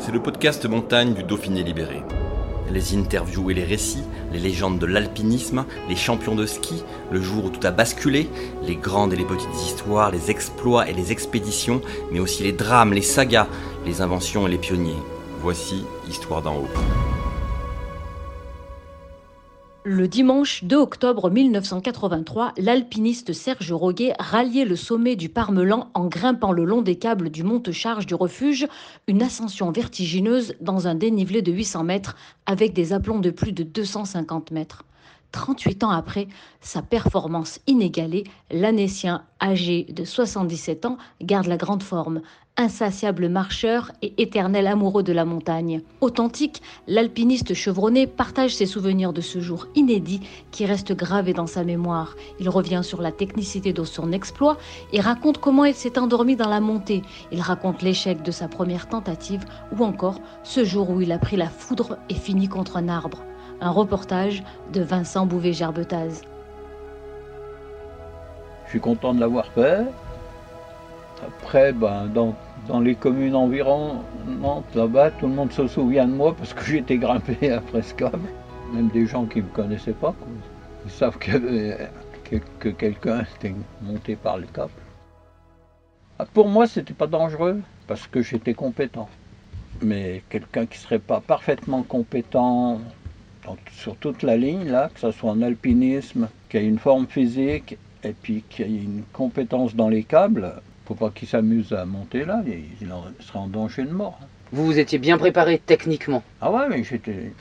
[0.00, 2.02] C'est le podcast montagne du Dauphiné libéré.
[2.72, 7.44] Les interviews et les récits, les légendes de l'alpinisme, les champions de ski, le jour
[7.44, 8.30] où tout a basculé,
[8.62, 11.82] les grandes et les petites histoires, les exploits et les expéditions,
[12.12, 13.46] mais aussi les drames, les sagas,
[13.84, 14.96] les inventions et les pionniers.
[15.42, 17.19] Voici Histoire d'en haut.
[19.84, 26.52] Le dimanche 2 octobre 1983, l'alpiniste Serge Roguet ralliait le sommet du Parmelan en grimpant
[26.52, 28.68] le long des câbles du monte-charge du refuge,
[29.06, 32.14] une ascension vertigineuse dans un dénivelé de 800 mètres
[32.44, 34.84] avec des aplombs de plus de 250 mètres.
[35.32, 36.28] 38 ans après
[36.60, 42.20] sa performance inégalée, l'Annécien, âgé de 77 ans, garde la grande forme,
[42.56, 45.80] insatiable marcheur et éternel amoureux de la montagne.
[46.00, 50.20] Authentique, l'alpiniste chevronné partage ses souvenirs de ce jour inédit
[50.50, 52.16] qui reste gravé dans sa mémoire.
[52.38, 54.58] Il revient sur la technicité de son exploit
[54.92, 57.02] et raconte comment il s'est endormi dans la montée.
[57.32, 59.44] Il raconte l'échec de sa première tentative
[59.76, 63.22] ou encore ce jour où il a pris la foudre et fini contre un arbre.
[63.62, 64.42] Un reportage
[64.72, 66.22] de Vincent Bouvet-Gerbetaz.
[68.64, 69.84] Je suis content de l'avoir fait.
[71.26, 76.54] Après, ben, dans, les communes environnantes, là-bas, tout le monde se souvient de moi parce
[76.54, 78.28] que j'étais grimpé à Frescable.
[78.72, 80.14] Même des gens qui ne me connaissaient pas.
[80.86, 81.76] Ils savent que,
[82.24, 84.70] que, que quelqu'un était monté par le cap.
[86.18, 89.08] Ah, Pour moi, c'était pas dangereux parce que j'étais compétent.
[89.82, 92.80] Mais quelqu'un qui serait pas parfaitement compétent
[93.72, 97.76] sur toute la ligne, là, que ce soit en alpinisme, qui a une forme physique
[98.04, 100.52] et puis qui a une compétence dans les câbles,
[100.86, 104.18] faut pas qu'il s'amuse à monter là, il il en- danger de mort.
[104.52, 106.22] Vous vous étiez bien préparé techniquement.
[106.40, 107.32] Ah ouais, mais j'étais.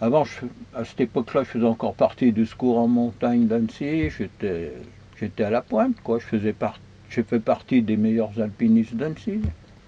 [0.00, 4.10] Avant, je- à cette époque-là, je faisais encore partie du secours en montagne d'Annecy.
[4.10, 4.72] J'étais,
[5.18, 6.18] j'étais à la pointe, quoi.
[6.18, 6.78] Je faisais par...
[7.10, 9.40] J'ai fait partie des meilleurs alpinistes d'Annecy.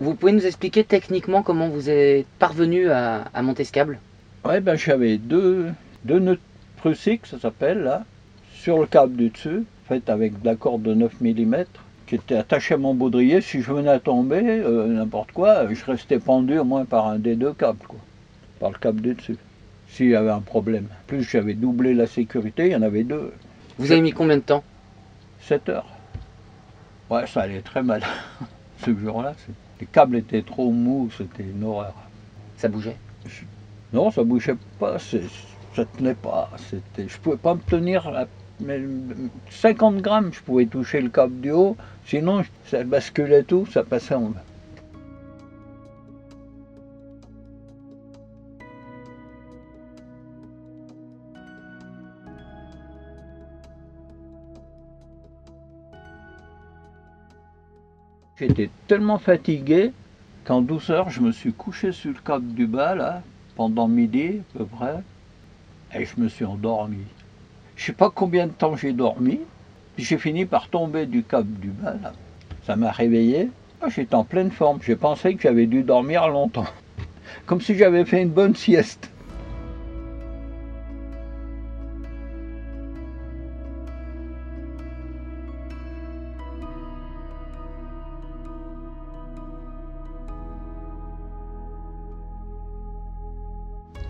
[0.00, 3.98] Vous pouvez nous expliquer techniquement comment vous êtes parvenu à, à monter ce câble?
[4.44, 5.72] Ouais, ben j'avais deux,
[6.04, 6.38] deux nœuds
[6.76, 8.04] prussiques, ça s'appelle, là,
[8.52, 11.64] sur le câble du dessus, fait avec de la corde de 9 mm,
[12.06, 13.40] qui était attachée à mon baudrier.
[13.40, 17.18] Si je venais à tomber, euh, n'importe quoi, je restais pendu au moins par un
[17.18, 17.98] des deux câbles, quoi.
[18.60, 19.38] Par le câble du dessus.
[19.88, 20.88] S'il y avait un problème.
[20.90, 23.32] En plus, j'avais doublé la sécurité, il y en avait deux.
[23.78, 24.62] Vous avez mis combien de temps?
[25.40, 25.88] 7 heures.
[27.08, 28.02] Ouais, ça allait très mal.
[28.84, 29.34] Ce jour-là,
[29.80, 31.94] les câbles étaient trop mous, c'était une horreur.
[32.58, 32.96] Ça bougeait?
[33.94, 36.50] Non, ça bougeait pas, ça tenait pas.
[36.56, 38.26] C'était, je pouvais pas me tenir à
[38.60, 38.80] mais
[39.50, 44.14] 50 grammes, je pouvais toucher le câble du haut, sinon ça basculait tout, ça passait
[44.14, 44.42] en bas.
[58.36, 59.92] J'étais tellement fatigué
[60.44, 63.22] qu'en 12 heures, je me suis couché sur le câble du bas, là,
[63.56, 64.96] pendant midi à peu près,
[65.94, 67.04] et je me suis endormi.
[67.76, 69.40] Je sais pas combien de temps j'ai dormi,
[69.98, 71.94] j'ai fini par tomber du câble du bas.
[72.66, 73.50] Ça m'a réveillé.
[73.80, 76.66] Ah, J'étais en pleine forme, j'ai pensé que j'avais dû dormir longtemps.
[77.46, 79.10] Comme si j'avais fait une bonne sieste.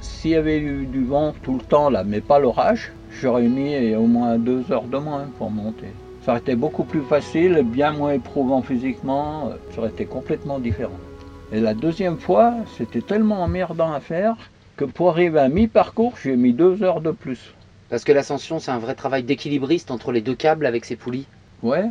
[0.00, 3.94] S'il y avait eu du vent tout le temps là, mais pas l'orage, j'aurais mis
[3.96, 5.88] au moins deux heures de moins pour monter.
[6.22, 10.58] Ça aurait été beaucoup plus facile, bien moins éprouvant physiquement, euh, ça aurait été complètement
[10.58, 10.98] différent.
[11.52, 14.36] Et la deuxième fois, c'était tellement emmerdant à faire
[14.76, 17.54] que pour arriver à mi-parcours, j'ai mis deux heures de plus.
[17.88, 21.26] Parce que l'ascension, c'est un vrai travail d'équilibriste entre les deux câbles avec ses poulies.
[21.62, 21.86] Ouais.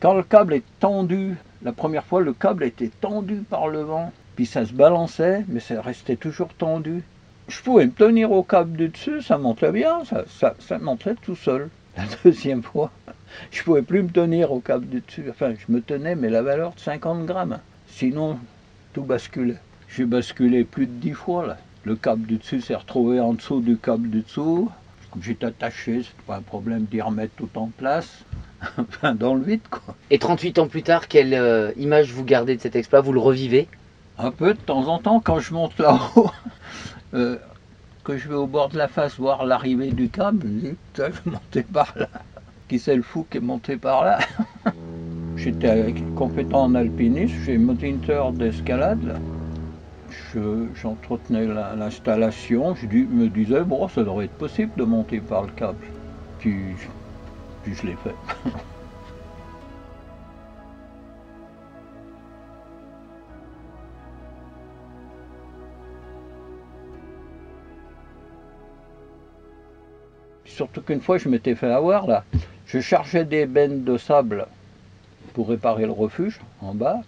[0.00, 4.12] Quand le câble est tendu, la première fois, le câble était tendu par le vent,
[4.36, 7.02] puis ça se balançait, mais ça restait toujours tendu.
[7.48, 11.14] Je pouvais me tenir au câble du dessus, ça montait bien, ça, ça, ça montait
[11.14, 11.70] tout seul.
[11.96, 12.90] La deuxième fois,
[13.50, 15.24] je pouvais plus me tenir au câble du dessus.
[15.30, 17.58] Enfin, je me tenais, mais la valeur de 50 grammes.
[17.86, 18.38] Sinon,
[18.92, 19.56] tout basculait.
[19.88, 21.56] J'ai basculé plus de 10 fois là.
[21.84, 24.70] Le câble du dessus s'est retrouvé en dessous du câble du dessous.
[25.20, 28.24] J'étais attaché, c'est pas un problème d'y remettre tout en place.
[28.78, 29.96] enfin, dans le vide, quoi.
[30.10, 33.00] Et 38 ans plus tard, quelle euh, image vous gardez de cet exploit?
[33.00, 33.68] Vous le revivez?
[34.18, 36.30] Un peu de temps en temps, quand je monte là-haut,
[37.14, 37.38] euh,
[38.04, 41.12] que je vais au bord de la face voir l'arrivée du câble, je dis, vais
[41.30, 42.08] monter par là.
[42.68, 44.18] Qui c'est le fou qui est monté par là?
[45.36, 49.02] J'étais compétent en alpinisme, j'ai moniteur d'escalade.
[49.04, 49.22] là.
[50.08, 55.42] Je- J'entretenais la- l'installation, je me disais, bon, ça devrait être possible de monter par
[55.42, 55.86] le câble.
[56.38, 58.20] Puis je l'ai fait.
[70.58, 72.24] Surtout qu'une fois, je m'étais fait avoir là.
[72.66, 74.48] Je chargeais des bennes de sable
[75.32, 76.98] pour réparer le refuge en bas.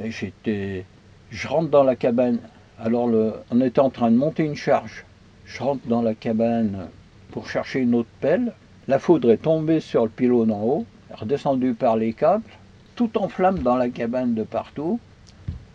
[0.00, 0.84] Et j'étais.
[1.28, 2.38] Je rentre dans la cabane.
[2.78, 3.10] Alors,
[3.50, 5.04] on était en train de monter une charge.
[5.44, 6.86] Je rentre dans la cabane
[7.32, 8.52] pour chercher une autre pelle.
[8.86, 12.44] La foudre est tombée sur le pylône en haut, redescendue par les câbles,
[12.94, 15.00] tout en flammes dans la cabane de partout.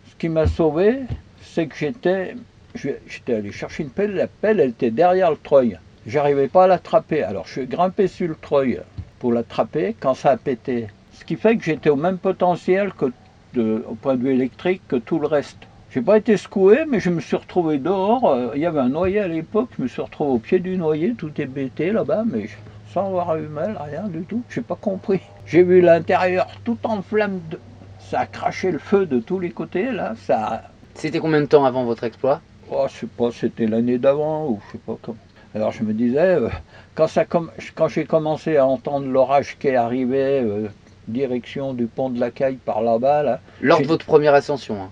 [0.08, 1.00] Ce qui m'a sauvé,
[1.42, 2.34] c'est que j'étais.
[2.74, 4.14] J'étais allé chercher une pelle.
[4.14, 5.76] La pelle, elle était derrière le treuil.
[6.10, 7.22] J'arrivais pas à l'attraper.
[7.22, 8.80] Alors, je suis grimpé sur le treuil
[9.20, 10.88] pour l'attraper quand ça a pété.
[11.12, 13.12] Ce qui fait que j'étais au même potentiel que
[13.54, 15.58] de- au point de vue électrique que tout le reste.
[15.92, 18.28] J'ai pas été secoué, mais je me suis retrouvé dehors.
[18.28, 19.68] Euh, Il y avait un noyer à l'époque.
[19.78, 22.56] Je me suis retrouvé au pied du noyer, tout est bêté là-bas, mais je-
[22.92, 24.42] sans avoir eu mal, rien du tout.
[24.50, 25.20] J'ai pas compris.
[25.46, 27.40] J'ai vu l'intérieur tout en flammes.
[27.50, 27.60] De...
[28.00, 30.14] Ça a craché le feu de tous les côtés là.
[30.26, 30.62] Ça,
[30.96, 32.40] C'était combien de temps avant votre exploit?
[32.68, 35.16] Oh, je sais pas, c'était l'année d'avant ou je sais pas comment.
[35.54, 36.48] Alors je me disais, euh,
[36.94, 40.68] quand, ça comm- quand j'ai commencé à entendre l'orage qui arrivait, euh,
[41.08, 44.80] direction du pont de la Caille par là-bas, là, Lors de votre première ascension.
[44.80, 44.90] hein.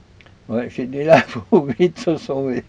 [0.49, 2.65] ouais, j'ai dit là, faut vite se sauver.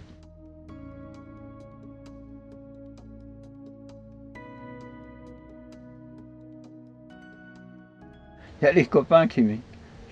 [8.62, 9.44] Il y a les copains qui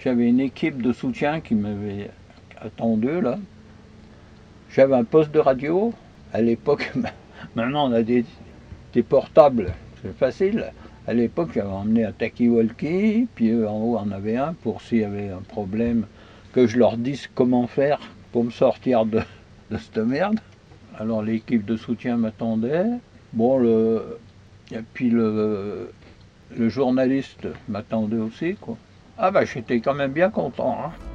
[0.02, 2.10] J'avais une équipe de soutien qui m'avait
[2.62, 3.38] attendu là.
[4.74, 5.94] J'avais un poste de radio.
[6.34, 6.92] À l'époque,
[7.58, 8.24] maintenant on a des,
[8.94, 10.72] des portables, c'est facile.
[11.08, 15.00] À l'époque, j'avais emmené un talkie-walkie, puis eux, en haut on avait un pour s'il
[15.00, 16.06] y avait un problème,
[16.54, 18.00] que je leur dise comment faire
[18.32, 19.22] pour me sortir de,
[19.72, 20.40] de cette merde.
[21.00, 22.86] Alors l'équipe de soutien m'attendait.
[23.34, 24.20] Bon, le,
[24.72, 25.92] et puis le,
[26.56, 28.78] le journaliste m'attendait aussi, quoi.
[29.18, 30.78] Ah bah j'étais quand même bien content.
[30.80, 31.07] Hein.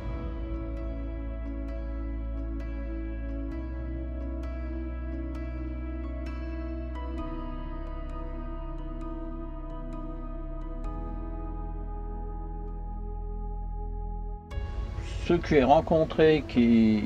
[15.33, 17.05] Ceux que j'ai rencontrés qui,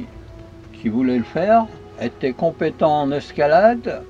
[0.72, 1.66] qui voulaient le faire
[2.02, 4.02] étaient compétents en escalade,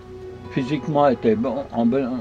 [0.53, 2.21] physiquement étaient bon, en bonne,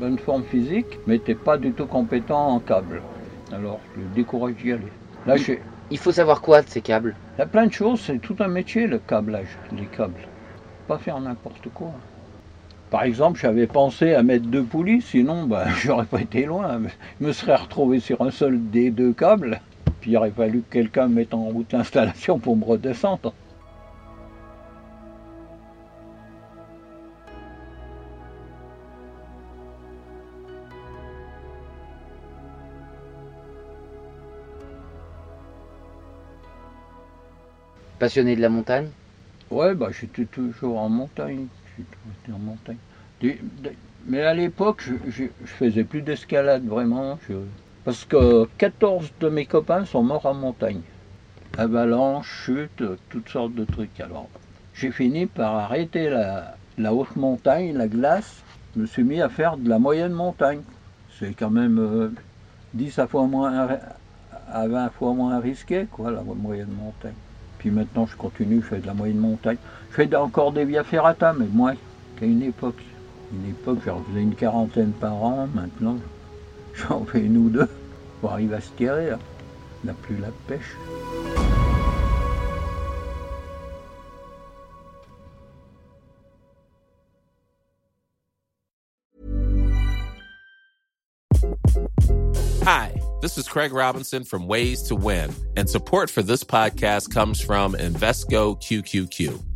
[0.00, 3.02] bonne forme physique, mais n'étaient pas du tout compétents en câble.
[3.52, 4.92] Alors je les décourage d'y aller.
[5.26, 5.34] Là,
[5.90, 7.14] Il faut savoir quoi de ces câbles?
[7.36, 10.26] Il y a plein de choses, c'est tout un métier le câblage, les câbles.
[10.88, 11.92] Pas faire n'importe quoi.
[12.88, 16.80] Par exemple, j'avais pensé à mettre deux poulies, sinon ben, j'aurais pas été loin.
[17.20, 19.60] Je me serais retrouvé sur un seul des deux câbles,
[20.06, 23.34] puis il aurait fallu que quelqu'un mette en route l'installation pour me redescendre.
[37.98, 38.90] Passionné de la montagne?
[39.50, 41.48] Ouais, bah j'étais toujours en montagne.
[42.32, 42.38] En
[44.06, 47.18] mais à l'époque, je, je, je faisais plus d'escalade vraiment.
[47.28, 47.34] je-
[47.86, 50.80] parce que 14 de mes copains sont morts en montagne.
[51.56, 54.00] Avalanche, chute, toutes sortes de trucs.
[54.00, 54.28] Alors,
[54.74, 58.42] j'ai fini par arrêter la, haute montagne, la glace.
[58.74, 60.62] Je me suis mis à faire de la moyenne montagne.
[61.20, 62.10] C'est quand même euh,
[62.74, 63.68] 10 à, fois moins,
[64.52, 67.14] à 20 fois moins risqué, quoi, la moyenne montagne.
[67.58, 69.58] Puis maintenant, je continue, je fais de la moyenne montagne.
[69.90, 71.76] Je fais encore des via ferrata, mais moins
[72.18, 72.82] qu'à une époque.
[73.32, 75.48] Une époque, j'en faisais une quarantaine par an.
[75.54, 75.98] Maintenant,
[76.76, 77.68] j'en fais deux
[78.52, 79.12] à se tirer.
[79.12, 80.76] On n'a plus la pêche.
[92.62, 97.40] Hi, this is Craig Robinson from Ways to Win, and support for this podcast comes
[97.40, 99.55] from Invesco QQQ.